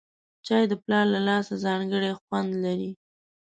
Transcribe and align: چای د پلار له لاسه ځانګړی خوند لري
چای 0.45 0.63
د 0.71 0.73
پلار 0.83 1.05
له 1.13 1.19
لاسه 1.27 1.53
ځانګړی 1.65 2.11
خوند 2.23 2.51
لري 2.63 2.91